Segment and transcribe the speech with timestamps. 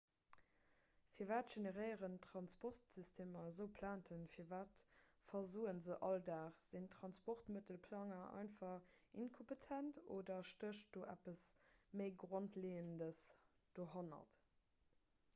[1.15, 4.81] firwat generéieren transportsystemer esou plainten firwat
[5.27, 8.89] versoe se all dag sinn transportmëttelplanger einfach
[9.25, 11.45] inkompetent oder stécht do eppes
[12.03, 13.23] méi grondleeëndes
[13.81, 14.41] dohannert